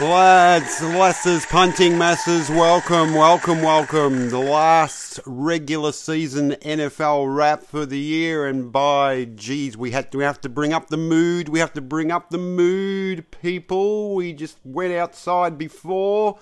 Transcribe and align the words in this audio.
Lads, 0.00 0.82
lasses, 0.82 1.44
punting 1.44 1.98
masses, 1.98 2.48
welcome, 2.48 3.12
welcome, 3.12 3.60
welcome. 3.60 4.30
The 4.30 4.38
last 4.38 5.20
regular 5.26 5.92
season 5.92 6.52
NFL 6.52 7.36
wrap 7.36 7.64
for 7.64 7.84
the 7.84 7.98
year, 7.98 8.46
and 8.46 8.72
by 8.72 9.26
geez, 9.26 9.76
we 9.76 9.90
had 9.90 10.10
to 10.12 10.18
we 10.18 10.24
have 10.24 10.40
to 10.40 10.48
bring 10.48 10.72
up 10.72 10.88
the 10.88 10.96
mood. 10.96 11.50
We 11.50 11.58
have 11.58 11.74
to 11.74 11.82
bring 11.82 12.10
up 12.10 12.30
the 12.30 12.38
mood, 12.38 13.30
people. 13.42 14.14
We 14.14 14.32
just 14.32 14.56
went 14.64 14.94
outside 14.94 15.58
before, 15.58 16.38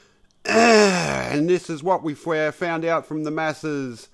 and 0.44 1.50
this 1.50 1.68
is 1.68 1.82
what 1.82 2.04
we 2.04 2.14
uh, 2.14 2.52
found 2.52 2.84
out 2.84 3.04
from 3.04 3.24
the 3.24 3.32
masses 3.32 4.10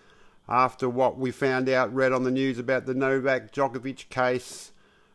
after 0.48 0.88
what 0.88 1.18
we 1.18 1.30
found 1.30 1.68
out, 1.68 1.95
read 1.95 2.12
on 2.12 2.24
the 2.24 2.30
news 2.30 2.59
about 2.59 2.86
the 2.86 2.95
Novak 2.95 3.52
Djokovic 3.52 4.09
case. 4.09 4.73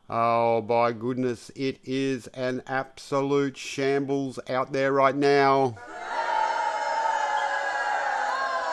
Oh, 0.09 0.61
by 0.61 0.93
goodness, 0.93 1.51
it 1.53 1.79
is 1.83 2.27
an 2.27 2.63
absolute 2.65 3.57
shambles 3.57 4.39
out 4.49 4.71
there 4.71 4.93
right 4.93 5.15
now. 5.15 5.75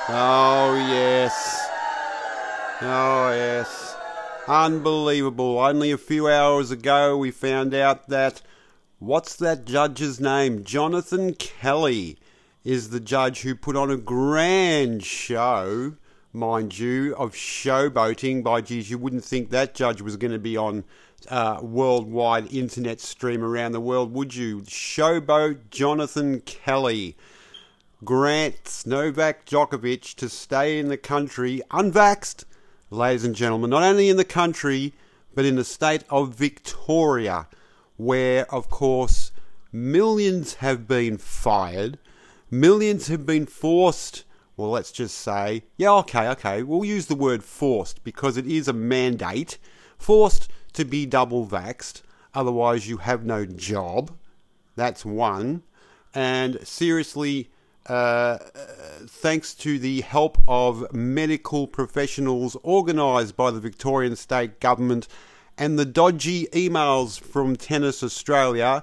Oh, 0.08 0.76
yes. 0.76 1.68
Oh, 2.82 3.32
yes. 3.32 3.96
Unbelievable. 4.46 5.58
Only 5.58 5.90
a 5.90 5.98
few 5.98 6.28
hours 6.28 6.70
ago, 6.70 7.16
we 7.16 7.32
found 7.32 7.74
out 7.74 8.08
that 8.10 8.42
what's 9.00 9.34
that 9.36 9.64
judge's 9.64 10.20
name? 10.20 10.62
Jonathan 10.62 11.34
Kelly 11.34 12.18
is 12.62 12.90
the 12.90 13.00
judge 13.00 13.40
who 13.40 13.56
put 13.56 13.74
on 13.76 13.90
a 13.90 13.96
grand 13.96 15.02
show, 15.02 15.94
mind 16.34 16.78
you, 16.78 17.14
of 17.16 17.32
showboating. 17.32 18.42
By 18.42 18.60
geez, 18.60 18.90
you 18.90 18.98
wouldn't 18.98 19.24
think 19.24 19.50
that 19.50 19.74
judge 19.74 20.02
was 20.02 20.16
going 20.16 20.32
to 20.32 20.38
be 20.38 20.56
on 20.56 20.84
uh, 21.28 21.60
worldwide 21.62 22.52
internet 22.52 23.00
stream 23.00 23.42
around 23.42 23.72
the 23.72 23.80
world, 23.80 24.12
would 24.12 24.34
you? 24.34 24.62
Showboat 24.62 25.70
Jonathan 25.70 26.40
Kelly 26.40 27.16
grants 28.04 28.84
Novak 28.84 29.46
Djokovic 29.46 30.14
to 30.16 30.28
stay 30.28 30.78
in 30.78 30.88
the 30.88 30.96
country 30.98 31.62
unvaxxed, 31.70 32.44
ladies 32.90 33.24
and 33.24 33.34
gentlemen, 33.34 33.70
not 33.70 33.82
only 33.82 34.08
in 34.08 34.16
the 34.16 34.24
country, 34.24 34.92
but 35.34 35.44
in 35.44 35.56
the 35.56 35.64
state 35.64 36.04
of 36.10 36.34
Victoria, 36.34 37.46
where, 37.96 38.52
of 38.52 38.68
course, 38.68 39.32
millions 39.72 40.54
have 40.54 40.86
been 40.86 41.16
fired, 41.16 41.98
millions 42.50 43.06
have 43.06 43.24
been 43.24 43.46
forced. 43.46 44.24
Well, 44.56 44.70
let's 44.70 44.92
just 44.92 45.18
say, 45.18 45.64
yeah, 45.76 45.92
okay, 45.94 46.28
okay, 46.28 46.62
we'll 46.62 46.84
use 46.84 47.06
the 47.06 47.14
word 47.14 47.42
forced 47.42 48.04
because 48.04 48.36
it 48.36 48.46
is 48.46 48.68
a 48.68 48.72
mandate. 48.72 49.58
Forced 49.98 50.48
to 50.74 50.84
be 50.84 51.06
double 51.06 51.46
vaxxed, 51.46 52.02
otherwise, 52.34 52.88
you 52.88 52.98
have 52.98 53.24
no 53.24 53.44
job. 53.44 54.12
That's 54.76 55.04
one. 55.04 55.62
And 56.14 56.64
seriously, 56.66 57.50
uh, 57.86 58.38
thanks 59.06 59.54
to 59.54 59.78
the 59.78 60.02
help 60.02 60.38
of 60.46 60.92
medical 60.92 61.66
professionals 61.66 62.56
organised 62.64 63.36
by 63.36 63.50
the 63.50 63.60
Victorian 63.60 64.16
State 64.16 64.60
Government 64.60 65.08
and 65.58 65.78
the 65.78 65.84
dodgy 65.84 66.46
emails 66.46 67.20
from 67.20 67.56
Tennis 67.56 68.02
Australia 68.02 68.82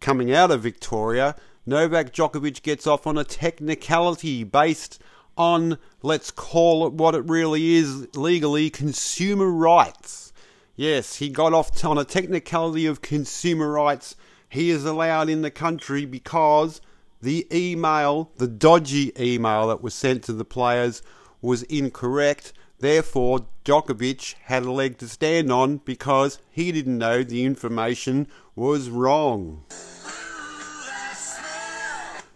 coming 0.00 0.32
out 0.32 0.50
of 0.50 0.62
Victoria, 0.62 1.36
Novak 1.64 2.12
Djokovic 2.12 2.62
gets 2.62 2.88
off 2.88 3.06
on 3.06 3.16
a 3.16 3.22
technicality 3.22 4.42
based 4.42 5.00
on, 5.36 5.78
let's 6.02 6.32
call 6.32 6.86
it 6.86 6.92
what 6.92 7.14
it 7.14 7.28
really 7.28 7.74
is 7.74 8.08
legally, 8.16 8.68
consumer 8.68 9.48
rights. 9.48 10.32
Yes, 10.74 11.16
he 11.16 11.28
got 11.28 11.52
off 11.52 11.84
on 11.84 11.98
a 11.98 12.04
technicality 12.04 12.86
of 12.86 13.00
consumer 13.00 13.70
rights. 13.70 14.16
He 14.48 14.70
is 14.70 14.84
allowed 14.84 15.28
in 15.28 15.42
the 15.42 15.52
country 15.52 16.04
because 16.04 16.80
the 17.20 17.46
email, 17.52 18.32
the 18.38 18.48
dodgy 18.48 19.12
email 19.18 19.68
that 19.68 19.82
was 19.82 19.94
sent 19.94 20.24
to 20.24 20.32
the 20.32 20.44
players, 20.44 21.00
was 21.40 21.62
incorrect. 21.64 22.52
Therefore, 22.80 23.46
Djokovic 23.64 24.34
had 24.44 24.64
a 24.64 24.72
leg 24.72 24.98
to 24.98 25.08
stand 25.08 25.52
on 25.52 25.76
because 25.76 26.40
he 26.50 26.72
didn't 26.72 26.98
know 26.98 27.22
the 27.22 27.44
information 27.44 28.26
was 28.56 28.90
wrong. 28.90 29.64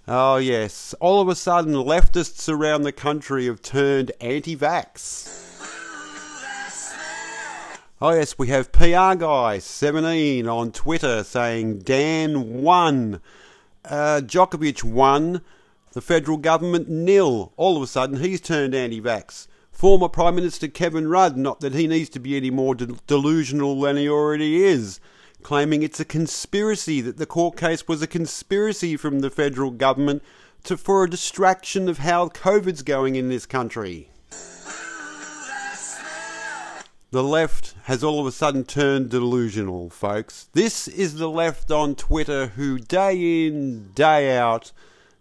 Oh, 0.09 0.37
yes. 0.37 0.95
All 1.01 1.21
of 1.21 1.29
a 1.29 1.35
sudden, 1.35 1.75
leftists 1.75 2.49
around 2.49 2.83
the 2.83 2.93
country 2.93 3.47
have 3.47 3.61
turned 3.61 4.13
anti 4.21 4.57
vax. 4.57 5.43
Oh, 8.01 8.11
yes, 8.11 8.39
we 8.39 8.49
have 8.49 8.71
PR 8.71 9.15
Guy 9.17 9.59
17 9.59 10.47
on 10.47 10.71
Twitter 10.71 11.25
saying 11.25 11.79
Dan 11.81 12.63
won, 12.63 13.21
uh, 13.85 14.21
Djokovic 14.23 14.85
won, 14.85 15.41
the 15.93 16.03
federal 16.03 16.37
government 16.37 16.89
nil. 16.89 17.53
All 17.57 17.77
of 17.77 17.83
a 17.83 17.87
sudden, 17.89 18.21
he's 18.21 18.41
turned 18.41 18.77
anti 18.77 19.01
vax. 19.01 19.49
Former 19.73 20.09
Prime 20.09 20.37
Minister 20.37 20.69
Kevin 20.69 21.09
Rudd, 21.09 21.37
not 21.37 21.59
that 21.61 21.75
he 21.75 21.89
needs 21.89 22.11
to 22.11 22.21
be 22.21 22.37
any 22.37 22.51
more 22.51 22.77
de- 22.77 22.95
delusional 23.09 23.81
than 23.81 23.97
he 23.97 24.09
already 24.09 24.63
is, 24.63 25.01
claiming 25.43 25.83
it's 25.83 26.01
a 26.01 26.05
conspiracy, 26.05 27.01
that 27.01 27.17
the 27.17 27.27
court 27.27 27.57
case 27.57 27.87
was 27.87 28.03
a 28.03 28.07
conspiracy 28.07 28.97
from 28.97 29.21
the 29.21 29.31
federal 29.31 29.71
government 29.71 30.23
to, 30.65 30.77
for 30.77 31.05
a 31.05 31.11
distraction 31.11 31.89
of 31.89 31.99
how 31.99 32.29
COVID's 32.29 32.83
going 32.83 33.17
in 33.17 33.29
this 33.29 33.47
country 33.47 34.11
the 37.17 37.23
left 37.23 37.75
has 37.85 38.03
all 38.03 38.21
of 38.21 38.27
a 38.27 38.33
sudden 38.33 38.65
turned 38.65 39.09
delusional, 39.09 39.89
folks. 39.89 40.49
This 40.53 40.87
is 40.87 41.15
the 41.15 41.31
left 41.31 41.71
on 41.71 41.95
Twitter 41.95 42.49
who, 42.49 42.79
day 42.79 43.47
in, 43.47 43.93
day 43.95 44.37
out, 44.37 44.73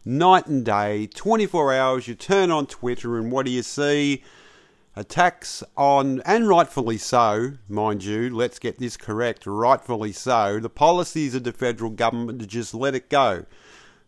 night 0.04 0.48
and 0.48 0.66
day, 0.66 1.08
24 1.08 1.74
hours, 1.74 2.08
you 2.08 2.16
turn 2.16 2.52
on 2.52 2.66
Twitter 2.68 3.18
and 3.18 3.32
what 3.32 3.46
do 3.46 3.52
you 3.54 3.64
see? 3.64 4.24
Attacks 4.98 5.62
on, 5.76 6.22
and 6.22 6.48
rightfully 6.48 6.98
so, 6.98 7.52
mind 7.68 8.06
you, 8.06 8.34
let's 8.34 8.60
get 8.60 8.80
this 8.80 8.96
correct, 8.96 9.46
rightfully 9.46 10.14
so, 10.14 10.58
the 10.58 10.70
policies 10.70 11.36
of 11.36 11.44
the 11.44 11.52
federal 11.52 11.92
government 11.92 12.40
to 12.40 12.48
just 12.48 12.74
let 12.74 12.96
it 12.96 13.10
go. 13.10 13.46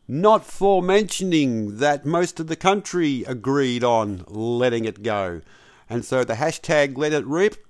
Not 0.08 0.46
for 0.46 0.82
mentioning 0.82 1.80
that 1.80 2.06
most 2.06 2.40
of 2.40 2.48
the 2.48 2.56
country 2.56 3.26
agreed 3.28 3.84
on 3.84 4.24
letting 4.28 4.86
it 4.86 5.04
go. 5.04 5.42
And 5.90 6.06
so 6.06 6.24
the 6.24 6.36
hashtag 6.36 6.98
let 6.98 7.12
it 7.12 7.26
rip 7.26 7.68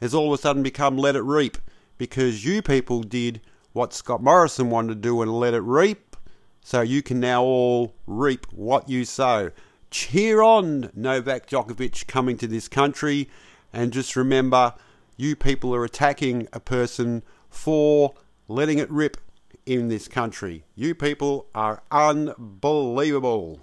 has 0.00 0.14
all 0.14 0.32
of 0.32 0.38
a 0.38 0.42
sudden 0.42 0.62
become 0.62 0.96
let 0.96 1.16
it 1.16 1.22
reap 1.22 1.58
because 1.98 2.44
you 2.44 2.62
people 2.62 3.02
did 3.02 3.40
what 3.72 3.92
Scott 3.92 4.22
Morrison 4.22 4.70
wanted 4.70 4.94
to 4.94 5.00
do 5.00 5.20
and 5.20 5.32
let 5.32 5.54
it 5.54 5.62
reap. 5.62 6.16
So 6.60 6.80
you 6.80 7.02
can 7.02 7.18
now 7.18 7.42
all 7.42 7.96
reap 8.06 8.46
what 8.52 8.88
you 8.88 9.04
sow. 9.04 9.50
Cheer 9.92 10.40
on 10.40 10.90
Novak 10.94 11.46
Djokovic 11.46 12.06
coming 12.06 12.38
to 12.38 12.46
this 12.46 12.66
country. 12.66 13.28
And 13.74 13.92
just 13.92 14.16
remember, 14.16 14.72
you 15.18 15.36
people 15.36 15.74
are 15.74 15.84
attacking 15.84 16.48
a 16.52 16.60
person 16.60 17.22
for 17.50 18.14
letting 18.48 18.78
it 18.78 18.90
rip 18.90 19.18
in 19.66 19.88
this 19.88 20.08
country. 20.08 20.64
You 20.74 20.94
people 20.94 21.46
are 21.54 21.82
unbelievable. 21.90 23.60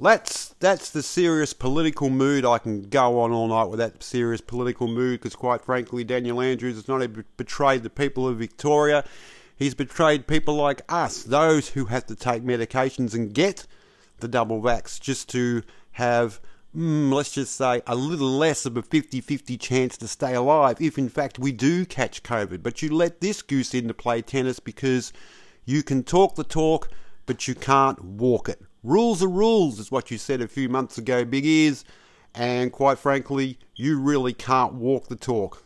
That's 0.00 0.48
that's 0.60 0.90
the 0.90 1.02
serious 1.02 1.52
political 1.52 2.10
mood. 2.10 2.44
I 2.44 2.58
can 2.58 2.82
go 2.82 3.20
on 3.20 3.30
all 3.30 3.48
night 3.48 3.64
with 3.70 3.78
that 3.78 4.02
serious 4.02 4.40
political 4.40 4.88
mood 4.88 5.20
because, 5.20 5.36
quite 5.36 5.62
frankly, 5.62 6.02
Daniel 6.04 6.40
Andrews 6.40 6.74
has 6.74 6.88
not 6.88 7.08
betrayed 7.36 7.84
the 7.84 7.90
people 7.90 8.26
of 8.26 8.36
Victoria, 8.36 9.04
he's 9.58 9.74
betrayed 9.74 10.26
people 10.26 10.54
like 10.54 10.82
us, 10.88 11.22
those 11.24 11.70
who 11.70 11.86
have 11.86 12.06
to 12.06 12.14
take 12.14 12.42
medications 12.42 13.14
and 13.14 13.34
get 13.34 13.66
the 14.20 14.28
double 14.28 14.62
vax 14.62 15.00
just 15.00 15.28
to 15.30 15.62
have, 15.92 16.40
mm, 16.74 17.12
let's 17.12 17.32
just 17.32 17.56
say, 17.56 17.82
a 17.86 17.94
little 17.94 18.30
less 18.30 18.64
of 18.64 18.76
a 18.76 18.82
50 18.82 19.20
50 19.20 19.56
chance 19.58 19.96
to 19.98 20.08
stay 20.08 20.34
alive 20.34 20.80
if, 20.80 20.96
in 20.96 21.08
fact, 21.08 21.38
we 21.38 21.52
do 21.52 21.84
catch 21.84 22.22
COVID. 22.22 22.62
But 22.62 22.82
you 22.82 22.94
let 22.94 23.20
this 23.20 23.42
goose 23.42 23.74
in 23.74 23.88
to 23.88 23.94
play 23.94 24.22
tennis 24.22 24.60
because 24.60 25.12
you 25.64 25.82
can 25.82 26.02
talk 26.04 26.36
the 26.36 26.44
talk, 26.44 26.88
but 27.26 27.48
you 27.48 27.54
can't 27.54 28.02
walk 28.02 28.48
it. 28.48 28.62
Rules 28.84 29.22
are 29.22 29.28
rules, 29.28 29.78
is 29.80 29.90
what 29.90 30.10
you 30.10 30.18
said 30.18 30.40
a 30.40 30.48
few 30.48 30.68
months 30.68 30.98
ago, 30.98 31.24
Big 31.24 31.44
Ears. 31.44 31.84
And 32.34 32.70
quite 32.70 32.98
frankly, 32.98 33.58
you 33.74 34.00
really 34.00 34.32
can't 34.32 34.74
walk 34.74 35.08
the 35.08 35.16
talk. 35.16 35.64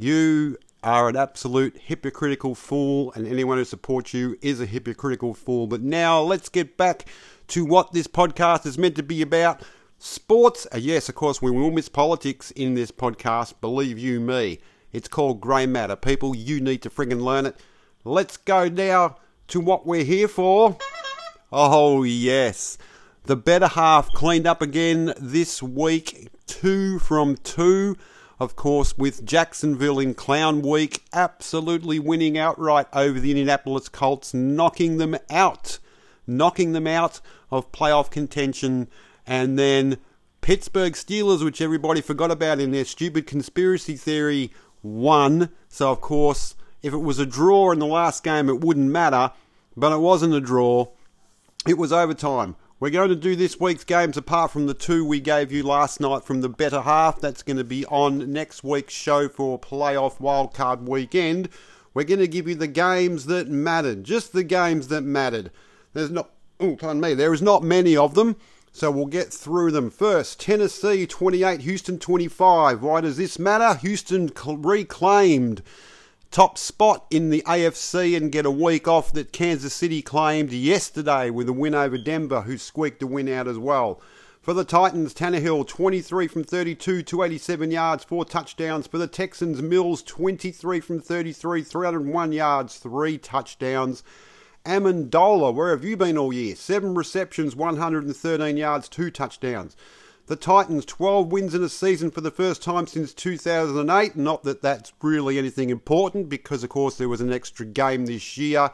You 0.00 0.56
are 0.82 1.08
an 1.08 1.16
absolute 1.16 1.76
hypocritical 1.76 2.54
fool, 2.54 3.12
and 3.14 3.26
anyone 3.26 3.58
who 3.58 3.64
supports 3.64 4.14
you 4.14 4.38
is 4.40 4.60
a 4.60 4.66
hypocritical 4.66 5.34
fool. 5.34 5.66
But 5.66 5.82
now 5.82 6.20
let's 6.20 6.48
get 6.48 6.76
back 6.76 7.06
to 7.48 7.64
what 7.64 7.92
this 7.92 8.06
podcast 8.06 8.66
is 8.66 8.78
meant 8.78 8.96
to 8.96 9.02
be 9.02 9.22
about. 9.22 9.62
Sports, 9.98 10.66
uh, 10.72 10.78
yes, 10.78 11.08
of 11.08 11.16
course, 11.16 11.42
we 11.42 11.50
will 11.50 11.72
miss 11.72 11.88
politics 11.88 12.52
in 12.52 12.74
this 12.74 12.92
podcast, 12.92 13.54
believe 13.60 13.98
you 13.98 14.20
me. 14.20 14.60
It's 14.92 15.08
called 15.08 15.40
Grey 15.40 15.66
Matter. 15.66 15.96
People, 15.96 16.36
you 16.36 16.60
need 16.60 16.82
to 16.82 16.90
friggin' 16.90 17.20
learn 17.20 17.46
it. 17.46 17.56
Let's 18.04 18.36
go 18.36 18.68
now 18.68 19.16
to 19.48 19.60
what 19.60 19.86
we're 19.86 20.04
here 20.04 20.28
for. 20.28 20.78
Oh, 21.50 22.04
yes. 22.04 22.78
The 23.24 23.36
better 23.36 23.66
half 23.66 24.12
cleaned 24.12 24.46
up 24.46 24.62
again 24.62 25.12
this 25.18 25.62
week. 25.62 26.28
Two 26.46 26.98
from 26.98 27.36
two. 27.36 27.96
Of 28.40 28.54
course, 28.54 28.96
with 28.96 29.24
Jacksonville 29.24 29.98
in 29.98 30.14
Clown 30.14 30.62
Week 30.62 31.02
absolutely 31.12 31.98
winning 31.98 32.38
outright 32.38 32.86
over 32.92 33.18
the 33.18 33.30
Indianapolis 33.30 33.88
Colts, 33.88 34.32
knocking 34.32 34.98
them 34.98 35.16
out, 35.28 35.78
knocking 36.26 36.72
them 36.72 36.86
out 36.86 37.20
of 37.50 37.72
playoff 37.72 38.10
contention, 38.10 38.88
and 39.26 39.58
then 39.58 39.98
Pittsburgh 40.40 40.92
Steelers, 40.92 41.44
which 41.44 41.60
everybody 41.60 42.00
forgot 42.00 42.30
about 42.30 42.60
in 42.60 42.70
their 42.70 42.84
stupid 42.84 43.26
conspiracy 43.26 43.96
theory, 43.96 44.52
won. 44.82 45.50
So, 45.68 45.90
of 45.90 46.00
course, 46.00 46.54
if 46.82 46.92
it 46.92 46.98
was 46.98 47.18
a 47.18 47.26
draw 47.26 47.72
in 47.72 47.80
the 47.80 47.86
last 47.86 48.22
game, 48.22 48.48
it 48.48 48.60
wouldn't 48.60 48.90
matter, 48.90 49.32
but 49.76 49.92
it 49.92 49.98
wasn't 49.98 50.34
a 50.34 50.40
draw. 50.40 50.88
It 51.66 51.76
was 51.76 51.92
overtime. 51.92 52.54
We're 52.80 52.90
going 52.90 53.08
to 53.08 53.16
do 53.16 53.34
this 53.34 53.58
week's 53.58 53.82
games 53.82 54.16
apart 54.16 54.52
from 54.52 54.66
the 54.66 54.74
two 54.74 55.04
we 55.04 55.18
gave 55.18 55.50
you 55.50 55.64
last 55.64 55.98
night 55.98 56.22
from 56.22 56.42
the 56.42 56.48
better 56.48 56.82
half. 56.82 57.20
That's 57.20 57.42
going 57.42 57.56
to 57.56 57.64
be 57.64 57.84
on 57.86 58.32
next 58.32 58.62
week's 58.62 58.94
show 58.94 59.28
for 59.28 59.58
playoff 59.58 60.18
wildcard 60.18 60.82
weekend. 60.82 61.48
We're 61.92 62.04
going 62.04 62.20
to 62.20 62.28
give 62.28 62.46
you 62.46 62.54
the 62.54 62.68
games 62.68 63.26
that 63.26 63.48
mattered, 63.48 64.04
just 64.04 64.32
the 64.32 64.44
games 64.44 64.86
that 64.88 65.00
mattered. 65.00 65.50
There's 65.92 66.12
not, 66.12 66.30
oh, 66.60 66.76
pardon 66.76 67.00
me, 67.00 67.14
there 67.14 67.34
is 67.34 67.42
not 67.42 67.64
many 67.64 67.96
of 67.96 68.14
them, 68.14 68.36
so 68.70 68.92
we'll 68.92 69.06
get 69.06 69.32
through 69.32 69.72
them. 69.72 69.90
First, 69.90 70.38
Tennessee 70.38 71.04
28, 71.04 71.62
Houston 71.62 71.98
25. 71.98 72.80
Why 72.80 73.00
does 73.00 73.16
this 73.16 73.40
matter? 73.40 73.76
Houston 73.80 74.30
reclaimed 74.46 75.64
top 76.30 76.58
spot 76.58 77.06
in 77.10 77.30
the 77.30 77.42
AFC 77.46 78.16
and 78.16 78.32
get 78.32 78.46
a 78.46 78.50
week 78.50 78.86
off 78.86 79.12
that 79.12 79.32
Kansas 79.32 79.74
City 79.74 80.02
claimed 80.02 80.52
yesterday 80.52 81.30
with 81.30 81.48
a 81.48 81.52
win 81.52 81.74
over 81.74 81.96
Denver, 81.96 82.42
who 82.42 82.58
squeaked 82.58 83.02
a 83.02 83.06
win 83.06 83.28
out 83.28 83.48
as 83.48 83.58
well. 83.58 84.00
For 84.40 84.54
the 84.54 84.64
Titans, 84.64 85.12
Tannehill 85.12 85.66
23 85.66 86.26
from 86.26 86.44
32, 86.44 87.02
287 87.02 87.70
yards, 87.70 88.04
four 88.04 88.24
touchdowns. 88.24 88.86
For 88.86 88.96
the 88.96 89.06
Texans, 89.06 89.60
Mills 89.60 90.02
23 90.02 90.80
from 90.80 91.00
33, 91.00 91.62
301 91.62 92.32
yards, 92.32 92.78
three 92.78 93.18
touchdowns. 93.18 94.02
Amendola, 94.64 95.52
where 95.52 95.70
have 95.70 95.84
you 95.84 95.96
been 95.96 96.16
all 96.16 96.32
year? 96.32 96.54
Seven 96.54 96.94
receptions, 96.94 97.56
113 97.56 98.56
yards, 98.56 98.88
two 98.88 99.10
touchdowns. 99.10 99.76
The 100.28 100.36
Titans, 100.36 100.84
12 100.84 101.32
wins 101.32 101.54
in 101.54 101.62
a 101.62 101.70
season 101.70 102.10
for 102.10 102.20
the 102.20 102.30
first 102.30 102.62
time 102.62 102.86
since 102.86 103.14
2008. 103.14 104.14
Not 104.14 104.42
that 104.42 104.60
that's 104.60 104.92
really 105.00 105.38
anything 105.38 105.70
important 105.70 106.28
because, 106.28 106.62
of 106.62 106.68
course, 106.68 106.98
there 106.98 107.08
was 107.08 107.22
an 107.22 107.32
extra 107.32 107.64
game 107.64 108.04
this 108.04 108.36
year, 108.36 108.70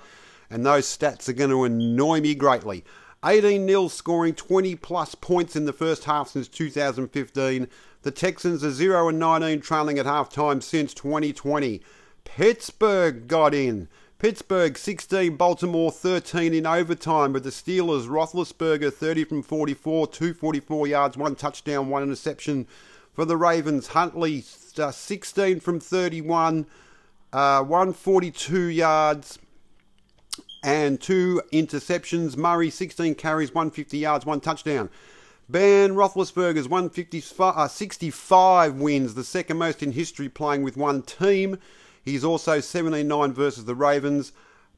and 0.50 0.66
those 0.66 0.84
stats 0.84 1.28
are 1.28 1.32
going 1.32 1.50
to 1.50 1.62
annoy 1.62 2.20
me 2.20 2.34
greatly. 2.34 2.84
18 3.24 3.68
0 3.68 3.86
scoring 3.86 4.34
20 4.34 4.74
plus 4.74 5.14
points 5.14 5.54
in 5.54 5.64
the 5.64 5.72
first 5.72 6.02
half 6.06 6.30
since 6.30 6.48
2015. 6.48 7.68
The 8.02 8.10
Texans 8.10 8.64
are 8.64 8.72
0 8.72 9.10
and 9.10 9.20
19 9.20 9.60
trailing 9.60 10.00
at 10.00 10.06
halftime 10.06 10.60
since 10.60 10.92
2020. 10.92 11.80
Pittsburgh 12.24 13.28
got 13.28 13.54
in. 13.54 13.88
Pittsburgh 14.24 14.78
16, 14.78 15.36
Baltimore 15.36 15.92
13 15.92 16.54
in 16.54 16.64
overtime 16.64 17.34
with 17.34 17.44
the 17.44 17.50
Steelers. 17.50 18.06
Roethlisberger 18.06 18.90
30 18.90 19.24
from 19.24 19.42
44, 19.42 20.06
244 20.06 20.86
yards, 20.86 21.18
one 21.18 21.34
touchdown, 21.34 21.90
one 21.90 22.02
interception. 22.02 22.66
For 23.12 23.26
the 23.26 23.36
Ravens, 23.36 23.88
Huntley 23.88 24.42
uh, 24.78 24.92
16 24.92 25.60
from 25.60 25.78
31, 25.78 26.64
uh, 27.34 27.64
142 27.64 28.62
yards 28.62 29.38
and 30.62 30.98
two 30.98 31.42
interceptions. 31.52 32.34
Murray 32.34 32.70
16 32.70 33.16
carries, 33.16 33.52
150 33.52 33.98
yards, 33.98 34.24
one 34.24 34.40
touchdown. 34.40 34.88
Ben 35.50 35.90
Roethlisberger's 35.90 36.66
165, 36.66 37.54
uh, 37.54 37.68
65 37.68 38.76
wins, 38.76 39.16
the 39.16 39.22
second 39.22 39.58
most 39.58 39.82
in 39.82 39.92
history 39.92 40.30
playing 40.30 40.62
with 40.62 40.78
one 40.78 41.02
team. 41.02 41.58
He's 42.04 42.24
also 42.24 42.60
17 42.60 43.06
9 43.06 43.32
versus 43.32 43.64
the 43.64 43.74
Ravens. 43.74 44.32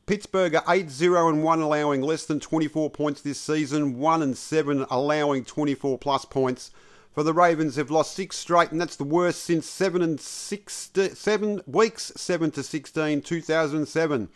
Pittsburgh 0.07 0.55
are 0.55 0.65
8 0.69 0.89
0 0.89 1.29
and 1.29 1.43
1, 1.43 1.61
allowing 1.61 2.01
less 2.01 2.27
than 2.27 2.39
24 2.39 2.91
points 2.91 3.21
this 3.21 3.41
season, 3.41 3.99
1 3.99 4.23
and 4.23 4.39
7, 4.39 4.87
allowing 4.89 5.45
24 5.45 5.99
plus 5.99 6.25
points. 6.25 6.71
For 7.13 7.23
the 7.23 7.33
Ravens, 7.33 7.77
they've 7.77 7.91
lost 7.91 8.15
six 8.15 8.37
straight, 8.37 8.71
and 8.71 8.81
that's 8.81 8.97
the 8.97 9.03
worst 9.03 9.43
since 9.43 9.67
seven 9.67 10.03
and 10.03 10.21
six, 10.21 10.91
seven 11.15 11.63
weeks, 11.67 12.13
seven 12.15 12.51
to 12.51 12.63
16, 12.63 13.23
2007. 13.23 14.29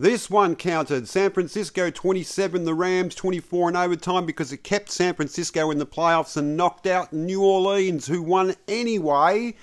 This 0.00 0.28
one 0.28 0.56
counted. 0.56 1.08
San 1.08 1.30
Francisco 1.30 1.90
27, 1.90 2.64
the 2.64 2.74
Rams 2.74 3.14
24 3.14 3.70
in 3.70 3.76
overtime 3.76 4.26
because 4.26 4.52
it 4.52 4.64
kept 4.64 4.90
San 4.90 5.14
Francisco 5.14 5.70
in 5.70 5.78
the 5.78 5.86
playoffs 5.86 6.36
and 6.36 6.56
knocked 6.56 6.88
out 6.88 7.12
New 7.12 7.42
Orleans, 7.42 8.08
who 8.08 8.20
won 8.20 8.56
anyway. 8.66 9.54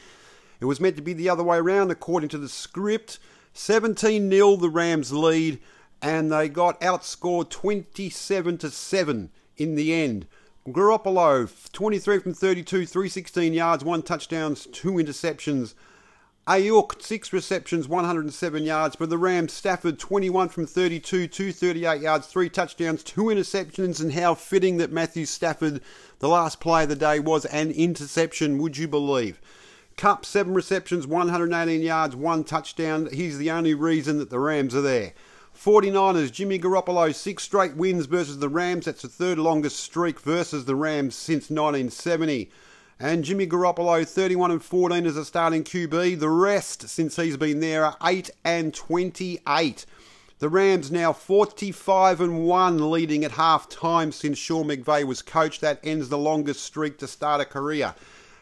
It 0.65 0.67
was 0.67 0.79
meant 0.79 0.95
to 0.95 1.03
be 1.03 1.13
the 1.13 1.29
other 1.29 1.43
way 1.43 1.57
around 1.57 1.91
according 1.91 2.29
to 2.29 2.39
the 2.39 2.49
script. 2.49 3.19
17 3.53 4.31
0 4.31 4.55
the 4.55 4.67
Rams 4.67 5.13
lead, 5.13 5.59
and 6.01 6.31
they 6.31 6.49
got 6.49 6.81
outscored 6.81 7.51
27 7.51 8.57
to 8.57 8.71
7 8.71 9.29
in 9.57 9.75
the 9.75 9.93
end. 9.93 10.25
Garoppolo, 10.67 11.71
23 11.71 12.17
from 12.17 12.33
32, 12.33 12.87
316 12.87 13.53
yards, 13.53 13.85
one 13.85 14.01
touchdowns, 14.01 14.65
two 14.65 14.93
interceptions. 14.93 15.75
Aiyuk, 16.47 16.99
six 16.99 17.31
receptions, 17.31 17.87
107 17.87 18.63
yards. 18.63 18.95
For 18.95 19.05
the 19.05 19.19
Rams, 19.19 19.53
Stafford, 19.53 19.99
21 19.99 20.49
from 20.49 20.65
32, 20.65 21.27
238 21.27 22.01
yards, 22.01 22.25
three 22.25 22.49
touchdowns, 22.49 23.03
two 23.03 23.25
interceptions. 23.25 24.01
And 24.01 24.13
how 24.13 24.33
fitting 24.33 24.77
that 24.77 24.91
Matthew 24.91 25.27
Stafford, 25.27 25.81
the 26.17 26.27
last 26.27 26.59
play 26.59 26.81
of 26.81 26.89
the 26.89 26.95
day, 26.95 27.19
was 27.19 27.45
an 27.45 27.69
interception, 27.69 28.57
would 28.57 28.77
you 28.77 28.87
believe? 28.87 29.39
Kupp, 29.97 30.25
seven 30.25 30.53
receptions, 30.53 31.07
118 31.07 31.81
yards, 31.81 32.15
one 32.15 32.43
touchdown. 32.43 33.07
He's 33.13 33.37
the 33.37 33.51
only 33.51 33.73
reason 33.73 34.17
that 34.17 34.29
the 34.29 34.39
Rams 34.39 34.75
are 34.75 34.81
there. 34.81 35.13
49ers, 35.57 36.33
Jimmy 36.33 36.59
Garoppolo, 36.59 37.15
six 37.15 37.43
straight 37.43 37.77
wins 37.77 38.05
versus 38.05 38.39
the 38.39 38.49
Rams. 38.49 38.85
That's 38.85 39.03
the 39.03 39.07
third 39.07 39.37
longest 39.37 39.79
streak 39.79 40.19
versus 40.19 40.65
the 40.65 40.75
Rams 40.75 41.15
since 41.15 41.49
1970. 41.49 42.51
And 42.99 43.23
Jimmy 43.23 43.47
Garoppolo, 43.47 44.05
31 44.05 44.51
and 44.51 44.63
14 44.63 45.05
as 45.05 45.15
a 45.15 45.23
starting 45.23 45.63
QB. 45.63 46.19
The 46.19 46.29
rest, 46.29 46.89
since 46.89 47.15
he's 47.15 47.37
been 47.37 47.61
there, 47.61 47.85
are 47.85 47.97
8 48.03 48.29
and 48.43 48.73
28. 48.73 49.85
The 50.39 50.49
Rams 50.49 50.91
now 50.91 51.13
45 51.13 52.19
and 52.19 52.45
1, 52.45 52.91
leading 52.91 53.23
at 53.23 53.31
half 53.31 53.69
time 53.69 54.11
since 54.11 54.37
Sean 54.37 54.67
McVay 54.67 55.05
was 55.05 55.21
coach. 55.21 55.61
That 55.61 55.79
ends 55.85 56.09
the 56.09 56.17
longest 56.17 56.61
streak 56.61 56.97
to 56.97 57.07
start 57.07 57.39
a 57.39 57.45
career. 57.45 57.95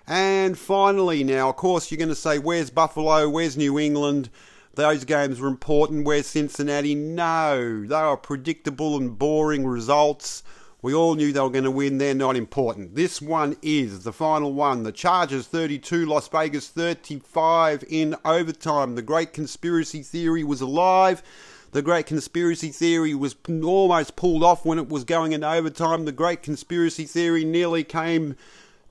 And 0.07 0.57
finally, 0.57 1.23
now, 1.23 1.49
of 1.49 1.55
course, 1.55 1.89
you're 1.89 1.97
going 1.97 2.09
to 2.09 2.15
say, 2.15 2.37
where's 2.37 2.69
Buffalo? 2.69 3.29
Where's 3.29 3.55
New 3.55 3.79
England? 3.79 4.29
Those 4.75 5.05
games 5.05 5.39
were 5.39 5.47
important. 5.47 6.05
Where's 6.05 6.27
Cincinnati? 6.27 6.95
No, 6.95 7.85
they 7.85 7.95
are 7.95 8.17
predictable 8.17 8.97
and 8.97 9.17
boring 9.17 9.65
results. 9.65 10.43
We 10.81 10.93
all 10.93 11.15
knew 11.15 11.31
they 11.31 11.39
were 11.39 11.49
going 11.49 11.63
to 11.63 11.71
win. 11.71 11.97
They're 11.97 12.13
not 12.13 12.35
important. 12.35 12.95
This 12.95 13.21
one 13.21 13.55
is 13.61 14.03
the 14.03 14.11
final 14.11 14.51
one. 14.53 14.83
The 14.83 14.91
Chargers 14.91 15.47
32, 15.47 16.05
Las 16.05 16.27
Vegas 16.27 16.67
35 16.67 17.85
in 17.87 18.15
overtime. 18.25 18.95
The 18.95 19.01
great 19.01 19.31
conspiracy 19.31 20.01
theory 20.01 20.43
was 20.43 20.59
alive. 20.59 21.23
The 21.71 21.81
great 21.81 22.05
conspiracy 22.05 22.69
theory 22.69 23.15
was 23.15 23.35
almost 23.47 24.17
pulled 24.17 24.43
off 24.43 24.65
when 24.65 24.77
it 24.77 24.89
was 24.89 25.05
going 25.05 25.31
into 25.31 25.49
overtime. 25.49 26.03
The 26.03 26.11
great 26.11 26.43
conspiracy 26.43 27.05
theory 27.05 27.45
nearly 27.45 27.85
came 27.85 28.35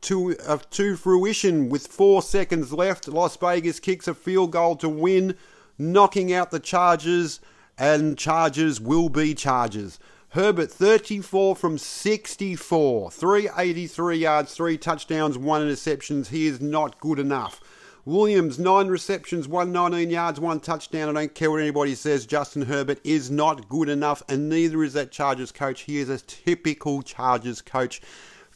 to, 0.02 0.36
uh, 0.46 0.58
to 0.70 0.96
fruition 0.96 1.68
with 1.68 1.86
four 1.86 2.22
seconds 2.22 2.72
left. 2.72 3.08
Las 3.08 3.36
Vegas 3.36 3.80
kicks 3.80 4.06
a 4.06 4.14
field 4.14 4.52
goal 4.52 4.76
to 4.76 4.88
win, 4.88 5.36
knocking 5.78 6.32
out 6.32 6.50
the 6.50 6.60
Chargers, 6.60 7.40
and 7.78 8.18
Chargers 8.18 8.80
will 8.80 9.08
be 9.08 9.34
Chargers. 9.34 9.98
Herbert 10.30 10.70
34 10.72 11.56
from 11.56 11.76
64, 11.76 13.10
383 13.10 14.16
yards, 14.16 14.54
three 14.54 14.78
touchdowns, 14.78 15.36
one 15.36 15.60
interceptions. 15.60 16.28
He 16.28 16.46
is 16.46 16.60
not 16.60 16.98
good 17.00 17.18
enough. 17.18 17.60
Williams, 18.04 18.58
nine 18.58 18.88
receptions, 18.88 19.46
119 19.46 20.10
yards, 20.10 20.40
one 20.40 20.58
touchdown. 20.58 21.10
I 21.10 21.20
don't 21.20 21.34
care 21.34 21.50
what 21.50 21.60
anybody 21.60 21.94
says. 21.94 22.26
Justin 22.26 22.62
Herbert 22.62 22.98
is 23.04 23.30
not 23.30 23.68
good 23.68 23.88
enough, 23.88 24.22
and 24.28 24.48
neither 24.48 24.82
is 24.82 24.94
that 24.94 25.12
Chargers 25.12 25.52
coach. 25.52 25.82
He 25.82 25.98
is 25.98 26.08
a 26.08 26.18
typical 26.18 27.02
Chargers 27.02 27.60
coach. 27.60 28.00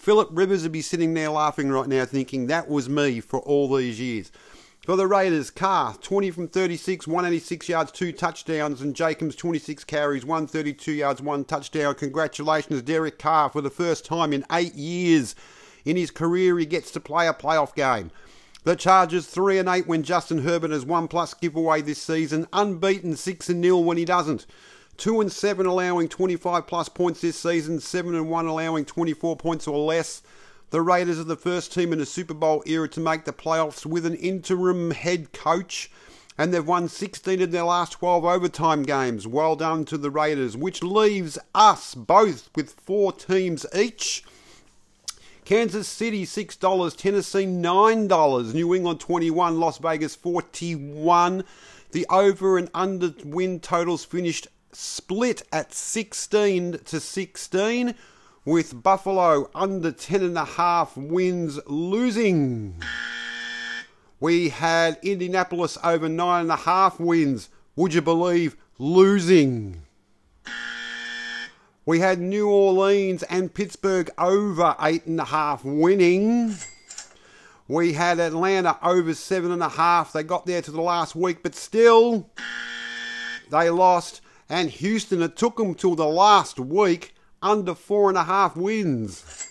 Philip 0.06 0.28
Rivers 0.30 0.62
would 0.62 0.70
be 0.70 0.82
sitting 0.82 1.14
there 1.14 1.30
laughing 1.30 1.68
right 1.68 1.88
now, 1.88 2.04
thinking 2.04 2.46
that 2.46 2.68
was 2.68 2.88
me 2.88 3.18
for 3.18 3.40
all 3.40 3.74
these 3.74 3.98
years. 3.98 4.30
For 4.84 4.94
the 4.94 5.08
Raiders, 5.08 5.50
Carr, 5.50 5.96
20 6.00 6.30
from 6.30 6.46
36, 6.46 7.08
186 7.08 7.68
yards, 7.68 7.90
two 7.90 8.12
touchdowns, 8.12 8.80
and 8.80 8.94
Jacobs, 8.94 9.34
26 9.34 9.82
carries, 9.82 10.24
132 10.24 10.92
yards, 10.92 11.20
one 11.20 11.44
touchdown. 11.44 11.96
Congratulations, 11.96 12.82
Derek 12.82 13.18
Carr, 13.18 13.48
for 13.48 13.60
the 13.60 13.68
first 13.68 14.04
time 14.04 14.32
in 14.32 14.44
eight 14.52 14.76
years 14.76 15.34
in 15.84 15.96
his 15.96 16.12
career, 16.12 16.56
he 16.56 16.66
gets 16.66 16.92
to 16.92 17.00
play 17.00 17.26
a 17.26 17.34
playoff 17.34 17.74
game. 17.74 18.12
The 18.62 18.76
Chargers 18.76 19.26
3 19.26 19.58
and 19.58 19.68
8 19.68 19.88
when 19.88 20.04
Justin 20.04 20.44
Herbert 20.44 20.70
has 20.70 20.86
one 20.86 21.08
plus 21.08 21.34
giveaway 21.34 21.82
this 21.82 22.00
season, 22.00 22.46
unbeaten 22.52 23.16
6 23.16 23.48
and 23.48 23.64
0 23.64 23.78
when 23.78 23.96
he 23.96 24.04
doesn't. 24.04 24.46
2 24.96 25.20
and 25.20 25.32
7 25.32 25.66
allowing 25.66 26.08
25 26.08 26.66
plus 26.66 26.88
points 26.88 27.20
this 27.20 27.38
season, 27.38 27.80
7 27.80 28.14
and 28.14 28.30
1 28.30 28.46
allowing 28.46 28.84
24 28.84 29.36
points 29.36 29.66
or 29.66 29.78
less. 29.78 30.22
The 30.70 30.80
Raiders 30.80 31.18
are 31.18 31.24
the 31.24 31.36
first 31.36 31.72
team 31.72 31.92
in 31.92 32.00
the 32.00 32.06
Super 32.06 32.34
Bowl 32.34 32.62
era 32.66 32.88
to 32.88 33.00
make 33.00 33.24
the 33.24 33.32
playoffs 33.32 33.86
with 33.86 34.04
an 34.04 34.16
interim 34.16 34.90
head 34.90 35.32
coach, 35.32 35.90
and 36.36 36.52
they've 36.52 36.66
won 36.66 36.88
16 36.88 37.40
of 37.40 37.52
their 37.52 37.62
last 37.62 37.92
12 37.92 38.24
overtime 38.24 38.82
games. 38.82 39.26
Well 39.26 39.54
done 39.54 39.84
to 39.86 39.96
the 39.96 40.10
Raiders, 40.10 40.56
which 40.56 40.82
leaves 40.82 41.38
us 41.54 41.94
both 41.94 42.50
with 42.56 42.72
four 42.72 43.12
teams 43.12 43.64
each. 43.74 44.24
Kansas 45.44 45.86
City 45.86 46.26
$6, 46.26 46.96
Tennessee 46.96 47.46
$9, 47.46 48.54
New 48.54 48.74
England 48.74 48.98
21, 48.98 49.60
Las 49.60 49.78
Vegas 49.78 50.16
41. 50.16 51.44
The 51.92 52.06
over 52.10 52.58
and 52.58 52.68
under 52.74 53.14
win 53.24 53.60
totals 53.60 54.04
finished 54.04 54.48
split 54.76 55.42
at 55.50 55.72
16 55.72 56.80
to 56.84 57.00
16 57.00 57.94
with 58.44 58.82
Buffalo 58.82 59.50
under 59.54 59.90
10.5 59.90 61.08
wins 61.08 61.58
losing. 61.66 62.82
We 64.20 64.50
had 64.50 64.98
Indianapolis 65.02 65.78
over 65.82 66.08
9.5 66.08 67.00
wins. 67.00 67.48
Would 67.74 67.94
you 67.94 68.02
believe 68.02 68.56
losing? 68.78 69.82
We 71.86 72.00
had 72.00 72.20
New 72.20 72.50
Orleans 72.50 73.22
and 73.24 73.54
Pittsburgh 73.54 74.10
over 74.18 74.76
8.5 74.78 75.60
winning. 75.64 76.54
We 77.66 77.94
had 77.94 78.20
Atlanta 78.20 78.78
over 78.82 79.12
7.5. 79.12 80.12
They 80.12 80.22
got 80.22 80.44
there 80.44 80.60
to 80.60 80.70
the 80.70 80.82
last 80.82 81.16
week, 81.16 81.42
but 81.42 81.54
still 81.54 82.30
they 83.50 83.70
lost. 83.70 84.20
And 84.48 84.70
Houston, 84.70 85.22
it 85.22 85.36
took 85.36 85.56
them 85.56 85.74
till 85.74 85.96
the 85.96 86.06
last 86.06 86.58
week 86.58 87.14
under 87.42 87.74
four 87.74 88.08
and 88.08 88.18
a 88.18 88.24
half 88.24 88.56
wins. 88.56 89.48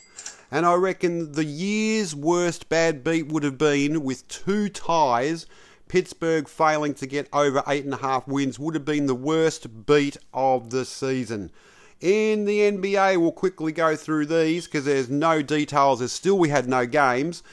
And 0.52 0.66
I 0.66 0.76
reckon 0.76 1.34
the 1.34 1.44
year's 1.44 2.16
worst 2.16 2.70
bad 2.70 3.04
beat 3.04 3.28
would 3.28 3.44
have 3.44 3.58
been 3.58 4.04
with 4.04 4.28
two 4.28 4.70
ties. 4.70 5.48
Pittsburgh 5.88 6.48
failing 6.48 6.94
to 6.96 7.08
get 7.08 7.28
over 7.34 7.62
eight 7.68 7.84
and 7.84 7.94
a 7.94 7.98
half 7.98 8.28
wins 8.28 8.58
would 8.58 8.74
have 8.74 8.86
been 8.86 9.06
the 9.06 9.16
worst 9.16 9.86
beat 9.86 10.18
of 10.34 10.70
the 10.70 10.86
season. 10.86 11.52
In 12.00 12.46
the 12.46 12.60
NBA, 12.60 13.18
we'll 13.18 13.32
quickly 13.32 13.72
go 13.72 13.96
through 13.96 14.28
these 14.28 14.66
because 14.66 14.86
there's 14.86 15.10
no 15.10 15.42
details. 15.42 16.00
There's 16.00 16.12
still 16.12 16.38
we 16.38 16.50
had 16.50 16.68
no 16.68 16.86
games. 16.86 17.44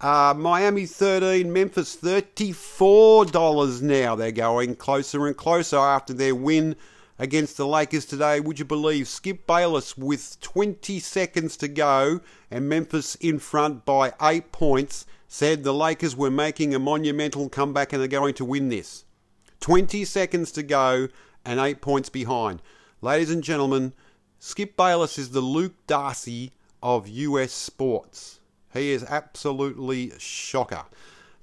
Uh, 0.00 0.34
Miami 0.36 0.86
13, 0.86 1.52
Memphis 1.52 1.96
$34 1.96 3.82
now. 3.82 4.14
They're 4.14 4.32
going 4.32 4.76
closer 4.76 5.26
and 5.26 5.36
closer 5.36 5.78
after 5.78 6.12
their 6.12 6.34
win 6.34 6.76
against 7.18 7.56
the 7.56 7.66
Lakers 7.66 8.04
today. 8.04 8.40
Would 8.40 8.58
you 8.58 8.64
believe 8.64 9.06
Skip 9.08 9.46
Bayless 9.46 9.96
with 9.96 10.40
20 10.40 10.98
seconds 10.98 11.56
to 11.58 11.68
go 11.68 12.20
and 12.50 12.68
Memphis 12.68 13.14
in 13.16 13.38
front 13.38 13.84
by 13.84 14.12
eight 14.20 14.52
points 14.52 15.06
said 15.28 15.62
the 15.64 15.72
Lakers 15.72 16.16
were 16.16 16.30
making 16.30 16.74
a 16.74 16.78
monumental 16.78 17.48
comeback 17.48 17.92
and 17.92 18.02
are 18.02 18.08
going 18.08 18.34
to 18.34 18.44
win 18.44 18.68
this. 18.68 19.04
20 19.60 20.04
seconds 20.04 20.52
to 20.52 20.62
go 20.62 21.08
and 21.44 21.60
eight 21.60 21.80
points 21.80 22.08
behind. 22.08 22.60
Ladies 23.00 23.30
and 23.30 23.42
gentlemen, 23.42 23.92
Skip 24.38 24.76
Bayless 24.76 25.18
is 25.18 25.30
the 25.30 25.40
Luke 25.40 25.74
Darcy 25.86 26.52
of 26.82 27.08
US 27.08 27.52
sports. 27.52 28.40
He 28.74 28.90
is 28.90 29.04
absolutely 29.04 30.12
shocker. 30.18 30.84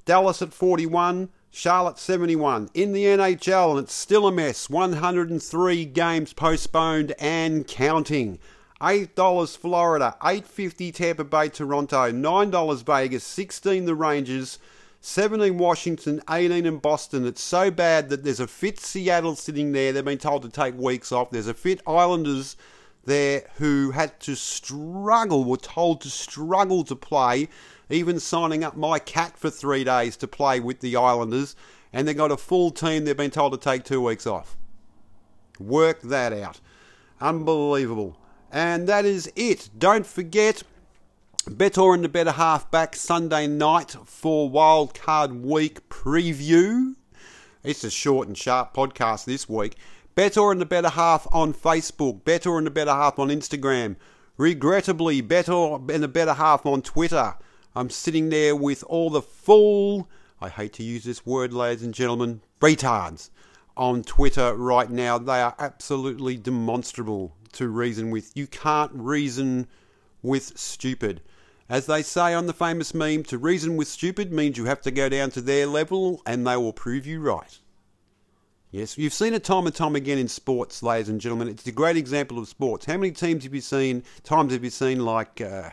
Dallas 0.05 0.41
at 0.41 0.53
41, 0.53 1.29
Charlotte 1.50 1.97
71 1.97 2.69
in 2.73 2.91
the 2.91 3.05
NHL, 3.05 3.71
and 3.71 3.79
it's 3.79 3.93
still 3.93 4.27
a 4.27 4.31
mess. 4.31 4.69
103 4.69 5.85
games 5.85 6.33
postponed 6.33 7.13
and 7.19 7.65
counting. 7.65 8.38
$8 8.81 9.57
Florida, 9.57 10.15
8.50 10.21 10.93
Tampa 10.93 11.23
Bay 11.23 11.50
Toronto, 11.50 12.11
$9 12.11 12.83
Vegas, 12.83 13.23
16 13.23 13.85
the 13.85 13.95
Rangers, 13.95 14.59
17 15.01 15.57
Washington, 15.57 16.21
18 16.29 16.65
in 16.65 16.77
Boston. 16.77 17.25
It's 17.25 17.43
so 17.43 17.69
bad 17.69 18.09
that 18.09 18.23
there's 18.23 18.39
a 18.39 18.47
fit 18.47 18.79
Seattle 18.79 19.35
sitting 19.35 19.71
there. 19.71 19.93
They've 19.93 20.03
been 20.03 20.17
told 20.17 20.41
to 20.43 20.50
take 20.50 20.77
weeks 20.77 21.11
off. 21.11 21.29
There's 21.29 21.47
a 21.47 21.53
fit 21.53 21.81
Islanders 21.88 22.55
there 23.05 23.50
who 23.55 23.91
had 23.91 24.20
to 24.22 24.36
struggle, 24.36 25.43
were 25.43 25.58
told 25.58 26.01
to 26.01 26.10
struggle 26.10 26.84
to 26.84 26.96
play 26.96 27.50
even 27.91 28.20
signing 28.20 28.63
up 28.63 28.75
my 28.75 29.00
cat 29.00 29.38
for 29.38 29.50
three 29.50 29.84
days 29.84 30.15
to 30.17 30.27
play 30.27 30.60
with 30.60 30.79
the 30.79 30.96
Islanders, 30.96 31.55
and 31.91 32.08
they've 32.08 32.15
got 32.15 32.31
a 32.31 32.38
full 32.38 32.72
team 32.72 33.03
they've 33.03 33.17
been 33.17 33.31
told 33.31 33.51
to 33.51 33.58
take 33.58 33.84
two 33.84 34.01
weeks 34.01 34.25
off. 34.25 34.55
Work 35.60 36.01
that 36.01 36.31
out. 36.34 36.60
Unbelievable. 37.20 38.17
And 38.51 38.88
that 38.88 39.05
is 39.05 39.31
it. 39.36 39.70
Don't 39.77 40.05
forget, 40.05 40.63
Bettor 41.50 41.93
and 41.93 42.03
the 42.03 42.10
Better 42.10 42.31
Half 42.31 42.72
back 42.72 42.96
Sunday 42.96 43.48
night 43.48 43.96
for 44.05 44.50
Wildcard 44.50 45.41
Week 45.41 45.88
preview. 45.89 46.96
It's 47.63 47.84
a 47.84 47.91
short 47.91 48.27
and 48.27 48.38
sharp 48.38 48.74
podcast 48.74 49.25
this 49.25 49.48
week. 49.48 49.75
Bettor 50.13 50.51
and 50.51 50.60
the 50.60 50.65
Better 50.65 50.89
Half 50.89 51.25
on 51.32 51.53
Facebook, 51.53 52.25
Bettor 52.25 52.58
and 52.58 52.68
the 52.68 52.72
Better 52.72 52.91
Half 52.91 53.18
on 53.18 53.30
Instagram, 53.30 53.96
regrettably, 54.38 55.22
Bettor 55.22 55.75
and 55.89 56.03
the 56.03 56.10
Better 56.10 56.34
Half 56.34 56.65
on 56.65 56.82
Twitter. 56.82 57.36
I'm 57.75 57.89
sitting 57.89 58.30
there 58.30 58.53
with 58.53 58.84
all 58.88 59.10
the 59.10 59.22
full, 59.22 60.10
I 60.41 60.50
hate 60.50 60.74
to 60.74 60.84
use 60.84 61.06
this 61.06 61.25
word, 61.25 61.53
ladies 61.53 61.84
and 61.84 61.94
gentlemen, 61.94 62.41
retards 62.60 63.30
on 63.77 64.03
Twitter 64.03 64.53
right 64.53 64.89
now. 64.89 65.18
They 65.18 65.41
are 65.41 65.56
absolutely 65.58 66.36
demonstrable 66.36 67.34
to 67.53 67.70
reason 67.70 68.12
with. 68.12 68.36
You 68.36 68.48
can't 68.48 68.91
reason 68.94 69.68
with 70.22 70.58
stupid. 70.58 71.22
As 71.70 71.86
they 71.86 72.03
say 72.03 72.34
on 72.34 72.48
the 72.48 72.53
famous 72.53 72.94
meme, 72.94 73.24
to 73.24 73.38
reason 73.38 73.77
with 73.77 73.88
stupid 73.88 74.34
means 74.34 74.58
you 74.58 74.65
have 74.65 74.82
to 74.82 74.91
go 74.91 75.08
down 75.08 75.32
to 75.32 75.41
their 75.41 75.68
level 75.68 76.22
and 76.25 76.46
they 76.46 76.58
will 76.58 76.74
prove 76.74 77.08
you 77.08 77.22
right. 77.22 77.60
Yes, 78.71 78.97
you've 78.97 79.13
seen 79.13 79.33
it 79.33 79.43
time 79.43 79.65
and 79.65 79.75
time 79.75 79.97
again 79.97 80.17
in 80.17 80.29
sports, 80.29 80.81
ladies 80.81 81.09
and 81.09 81.19
gentlemen. 81.19 81.49
It's 81.49 81.67
a 81.67 81.73
great 81.73 81.97
example 81.97 82.39
of 82.39 82.47
sports. 82.47 82.85
How 82.85 82.95
many 82.95 83.11
teams 83.11 83.43
have 83.43 83.53
you 83.53 83.59
seen, 83.59 84.03
times 84.23 84.53
have 84.53 84.63
you 84.63 84.69
seen 84.69 85.03
like 85.03 85.41
uh, 85.41 85.71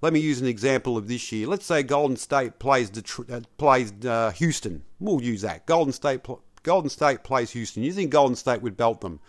let 0.00 0.12
me 0.12 0.20
use 0.20 0.40
an 0.40 0.46
example 0.46 0.96
of 0.96 1.08
this 1.08 1.32
year. 1.32 1.46
Let's 1.46 1.66
say 1.66 1.82
Golden 1.82 2.16
State 2.16 2.58
plays 2.58 2.88
Detroit, 2.90 3.30
uh, 3.30 3.40
plays 3.56 3.92
uh, 4.04 4.30
Houston. 4.32 4.82
We'll 5.00 5.22
use 5.22 5.40
that. 5.42 5.66
Golden 5.66 5.92
State 5.92 6.20
Golden 6.62 6.90
State 6.90 7.24
plays 7.24 7.50
Houston. 7.50 7.82
You 7.82 7.92
think 7.92 8.10
Golden 8.10 8.36
State 8.36 8.62
would 8.62 8.76
belt 8.76 9.00
them? 9.00 9.20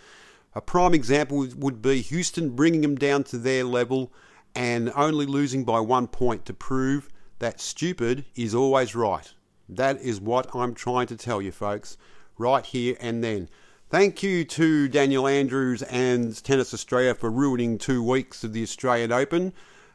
A 0.54 0.62
prime 0.62 0.94
example 0.94 1.48
would 1.58 1.82
be 1.82 2.02
Houston 2.02 2.52
bringing 2.52 2.82
them 2.82 2.98
down 2.98 3.24
to 3.26 3.38
their 3.38 3.64
level 3.64 4.12
and 4.56 4.92
only 4.96 5.26
losing 5.26 5.64
by 5.64 5.80
one 5.80 6.08
point 6.08 6.46
to 6.46 6.54
prove 6.54 7.10
that 7.40 7.62
stupid 7.62 8.26
is 8.36 8.54
always 8.54 8.94
right. 8.94 9.34
That 9.70 10.02
is 10.02 10.20
what 10.20 10.54
I'm 10.54 10.74
trying 10.74 11.08
to 11.08 11.16
tell 11.16 11.42
you, 11.42 11.52
folks, 11.52 11.98
right 12.40 12.66
here 12.66 12.96
and 13.00 13.24
then. 13.24 13.50
Thank 13.90 14.24
you 14.24 14.46
to 14.46 14.88
Daniel 14.88 15.28
Andrews 15.28 15.82
and 15.84 16.44
Tennis 16.44 16.74
Australia 16.74 17.14
for 17.14 17.30
ruining 17.30 17.78
two 17.78 18.02
weeks 18.04 18.44
of 18.44 18.54
the 18.54 18.64
Australian 18.64 19.12
Open. 19.12 19.54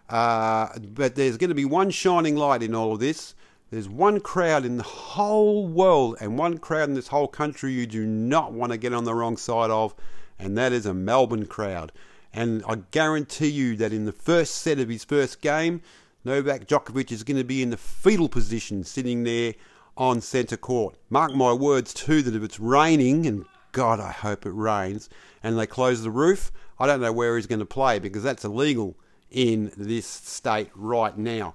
Uh, 0.08 0.68
but 0.78 1.14
there's 1.14 1.36
going 1.36 1.50
to 1.50 1.54
be 1.54 1.64
one 1.64 1.90
shining 1.90 2.36
light 2.36 2.62
in 2.62 2.74
all 2.74 2.92
of 2.92 3.00
this. 3.00 3.34
There's 3.70 3.88
one 3.88 4.20
crowd 4.20 4.64
in 4.64 4.76
the 4.76 4.82
whole 4.82 5.66
world 5.66 6.16
and 6.20 6.38
one 6.38 6.58
crowd 6.58 6.88
in 6.88 6.94
this 6.94 7.08
whole 7.08 7.28
country 7.28 7.72
you 7.72 7.86
do 7.86 8.04
not 8.04 8.52
want 8.52 8.72
to 8.72 8.78
get 8.78 8.92
on 8.92 9.04
the 9.04 9.14
wrong 9.14 9.36
side 9.36 9.70
of, 9.70 9.94
and 10.38 10.56
that 10.58 10.72
is 10.72 10.86
a 10.86 10.94
Melbourne 10.94 11.46
crowd. 11.46 11.90
And 12.32 12.62
I 12.68 12.76
guarantee 12.90 13.48
you 13.48 13.76
that 13.76 13.92
in 13.92 14.04
the 14.04 14.12
first 14.12 14.56
set 14.56 14.78
of 14.78 14.88
his 14.88 15.04
first 15.04 15.40
game, 15.40 15.80
Novak 16.24 16.66
Djokovic 16.66 17.12
is 17.12 17.22
going 17.22 17.36
to 17.36 17.44
be 17.44 17.62
in 17.62 17.70
the 17.70 17.76
fetal 17.76 18.28
position 18.28 18.82
sitting 18.82 19.22
there 19.22 19.54
on 19.96 20.20
centre 20.20 20.56
court. 20.56 20.96
Mark 21.10 21.34
my 21.34 21.52
words, 21.52 21.94
too, 21.94 22.22
that 22.22 22.34
if 22.34 22.42
it's 22.42 22.60
raining, 22.60 23.26
and 23.26 23.44
God, 23.72 24.00
I 24.00 24.12
hope 24.12 24.46
it 24.46 24.50
rains, 24.50 25.08
and 25.42 25.58
they 25.58 25.66
close 25.66 26.02
the 26.02 26.10
roof, 26.10 26.50
I 26.78 26.86
don't 26.86 27.00
know 27.00 27.12
where 27.12 27.36
he's 27.36 27.46
going 27.46 27.60
to 27.60 27.66
play 27.66 27.98
because 27.98 28.22
that's 28.22 28.44
illegal 28.44 28.96
in 29.30 29.72
this 29.76 30.06
state 30.06 30.70
right 30.74 31.16
now. 31.16 31.54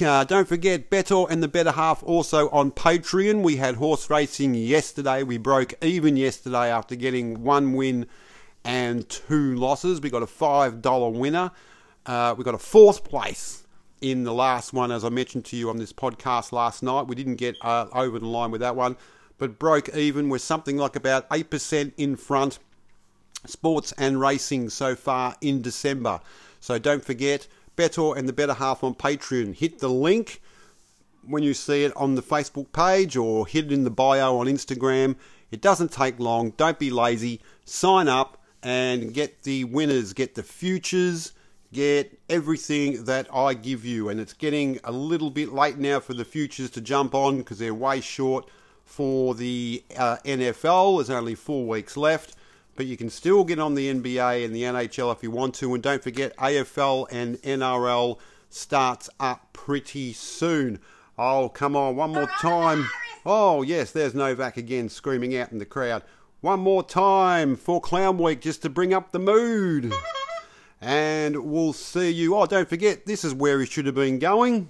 Uh, 0.00 0.22
don't 0.22 0.46
forget 0.46 0.90
Bettor 0.90 1.24
and 1.28 1.42
the 1.42 1.48
Better 1.48 1.72
Half 1.72 2.04
also 2.04 2.48
on 2.50 2.70
Patreon. 2.70 3.42
We 3.42 3.56
had 3.56 3.76
horse 3.76 4.08
racing 4.08 4.54
yesterday. 4.54 5.24
We 5.24 5.38
broke 5.38 5.74
even 5.82 6.16
yesterday 6.16 6.70
after 6.70 6.94
getting 6.94 7.42
one 7.42 7.72
win 7.72 8.06
and 8.64 9.08
two 9.08 9.56
losses. 9.56 10.00
We 10.00 10.10
got 10.10 10.22
a 10.22 10.26
$5 10.26 11.12
winner. 11.12 11.50
Uh, 12.06 12.34
we 12.38 12.44
got 12.44 12.54
a 12.54 12.58
fourth 12.58 13.02
place 13.02 13.66
in 14.00 14.24
the 14.24 14.32
last 14.32 14.72
one, 14.72 14.90
as 14.90 15.04
I 15.04 15.08
mentioned 15.08 15.44
to 15.46 15.56
you 15.56 15.70
on 15.70 15.78
this 15.78 15.92
podcast 15.92 16.52
last 16.52 16.82
night. 16.82 17.06
We 17.06 17.14
didn't 17.14 17.36
get 17.36 17.56
uh, 17.62 17.86
over 17.92 18.18
the 18.18 18.26
line 18.26 18.50
with 18.50 18.60
that 18.60 18.76
one, 18.76 18.96
but 19.38 19.58
broke 19.58 19.94
even. 19.94 20.28
We're 20.28 20.38
something 20.38 20.76
like 20.76 20.96
about 20.96 21.28
8% 21.30 21.92
in 21.96 22.16
front, 22.16 22.58
sports 23.46 23.92
and 23.98 24.20
racing 24.20 24.70
so 24.70 24.94
far 24.94 25.36
in 25.40 25.62
December. 25.62 26.20
So 26.60 26.78
don't 26.78 27.04
forget, 27.04 27.46
Bettor 27.76 28.16
and 28.16 28.28
the 28.28 28.32
Better 28.32 28.54
Half 28.54 28.82
on 28.82 28.94
Patreon. 28.94 29.54
Hit 29.54 29.78
the 29.78 29.88
link 29.88 30.40
when 31.26 31.42
you 31.42 31.54
see 31.54 31.84
it 31.84 31.96
on 31.96 32.14
the 32.14 32.22
Facebook 32.22 32.72
page 32.72 33.16
or 33.16 33.46
hit 33.46 33.66
it 33.66 33.72
in 33.72 33.84
the 33.84 33.90
bio 33.90 34.38
on 34.38 34.46
Instagram. 34.46 35.16
It 35.50 35.60
doesn't 35.60 35.92
take 35.92 36.18
long. 36.18 36.50
Don't 36.56 36.78
be 36.78 36.90
lazy. 36.90 37.40
Sign 37.64 38.08
up 38.08 38.42
and 38.62 39.14
get 39.14 39.42
the 39.44 39.64
winners, 39.64 40.12
get 40.12 40.34
the 40.34 40.42
futures, 40.42 41.32
get 41.72 42.18
everything 42.28 43.04
that 43.04 43.32
I 43.34 43.54
give 43.54 43.84
you. 43.84 44.08
And 44.08 44.20
it's 44.20 44.32
getting 44.32 44.80
a 44.84 44.92
little 44.92 45.30
bit 45.30 45.52
late 45.52 45.78
now 45.78 46.00
for 46.00 46.14
the 46.14 46.24
futures 46.24 46.70
to 46.70 46.80
jump 46.80 47.14
on 47.14 47.38
because 47.38 47.58
they're 47.58 47.74
way 47.74 48.00
short 48.00 48.48
for 48.84 49.34
the 49.34 49.84
uh, 49.96 50.16
NFL. 50.24 50.98
There's 50.98 51.10
only 51.10 51.34
four 51.34 51.66
weeks 51.66 51.96
left. 51.96 52.34
But 52.76 52.86
you 52.86 52.96
can 52.96 53.10
still 53.10 53.42
get 53.42 53.58
on 53.58 53.74
the 53.74 53.92
NBA 53.92 54.44
and 54.44 54.54
the 54.54 54.62
NHL 54.62 55.12
if 55.12 55.22
you 55.22 55.32
want 55.32 55.56
to. 55.56 55.74
And 55.74 55.82
don't 55.82 56.02
forget, 56.02 56.36
AFL 56.36 57.08
and 57.10 57.36
NRL 57.42 58.18
starts 58.50 59.10
up 59.18 59.52
pretty 59.52 60.12
soon. 60.12 60.78
Oh, 61.18 61.48
come 61.48 61.74
on, 61.74 61.96
one 61.96 62.12
more 62.12 62.30
time. 62.40 62.88
Oh, 63.26 63.62
yes, 63.62 63.90
there's 63.90 64.14
Novak 64.14 64.56
again 64.56 64.88
screaming 64.88 65.36
out 65.36 65.50
in 65.50 65.58
the 65.58 65.66
crowd. 65.66 66.04
One 66.40 66.60
more 66.60 66.84
time 66.84 67.56
for 67.56 67.80
Clown 67.80 68.16
Week 68.16 68.40
just 68.40 68.62
to 68.62 68.70
bring 68.70 68.94
up 68.94 69.10
the 69.10 69.18
mood. 69.18 69.92
And 70.80 71.50
we'll 71.50 71.72
see 71.72 72.10
you. 72.10 72.36
Oh, 72.36 72.46
don't 72.46 72.68
forget, 72.68 73.04
this 73.04 73.24
is 73.24 73.34
where 73.34 73.58
he 73.60 73.66
should 73.66 73.86
have 73.86 73.96
been 73.96 74.18
going. 74.18 74.68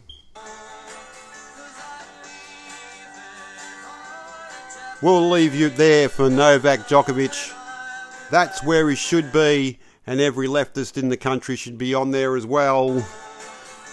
We'll 5.00 5.30
leave 5.30 5.54
you 5.54 5.68
there 5.68 6.08
for 6.08 6.28
Novak 6.28 6.88
Djokovic. 6.88 7.54
That's 8.30 8.64
where 8.64 8.88
he 8.90 8.96
should 8.96 9.32
be, 9.32 9.78
and 10.06 10.20
every 10.20 10.48
leftist 10.48 10.96
in 10.96 11.08
the 11.08 11.16
country 11.16 11.56
should 11.56 11.78
be 11.78 11.94
on 11.94 12.10
there 12.10 12.36
as 12.36 12.46
well. 12.46 13.06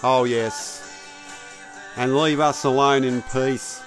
Oh, 0.01 0.23
yes. 0.23 0.81
And 1.95 2.17
leave 2.17 2.39
us 2.39 2.63
alone 2.63 3.03
in 3.03 3.21
peace. 3.21 3.81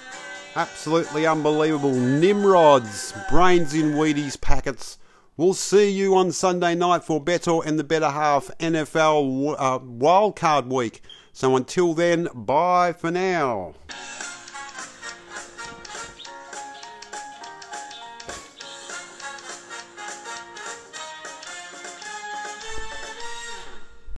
Absolutely 0.55 1.27
unbelievable. 1.27 1.93
Nimrods, 1.93 3.13
brains 3.29 3.73
in 3.73 3.93
Wheaties 3.93 4.39
packets. 4.39 4.97
We'll 5.39 5.53
see 5.53 5.89
you 5.89 6.15
on 6.15 6.33
Sunday 6.33 6.75
night 6.75 7.05
for 7.05 7.21
Bettor 7.21 7.61
and 7.65 7.79
the 7.79 7.83
Better 7.85 8.09
Half 8.09 8.51
NFL 8.59 9.55
uh, 9.57 9.79
Wildcard 9.79 10.67
Week. 10.67 11.01
So 11.31 11.55
until 11.55 11.93
then, 11.93 12.27
bye 12.35 12.91
for 12.91 13.09
now. 13.09 13.73